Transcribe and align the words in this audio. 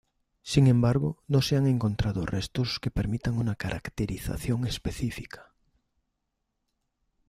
Sin 0.41 0.65
embargo, 0.65 1.21
no 1.27 1.43
se 1.43 1.57
han 1.57 1.67
encontrado 1.67 2.25
restos 2.25 2.79
que 2.79 2.89
permitan 2.89 3.37
una 3.37 3.53
caracterización 3.55 4.65
específica. 4.65 5.53